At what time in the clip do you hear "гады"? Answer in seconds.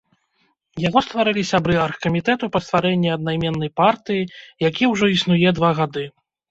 5.81-6.13